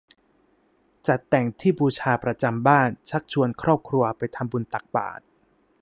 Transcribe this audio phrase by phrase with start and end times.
[1.07, 5.23] จัดแต่งที่บูชาประจำบ้าน ชักชวนครอบครัวไปทำบุญตักบาตร